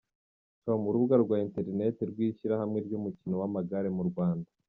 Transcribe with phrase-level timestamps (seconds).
[0.63, 4.49] com urubuga rwa interineti rw’ishyirahamwe ry’umukino w’amagare mu Rwanda.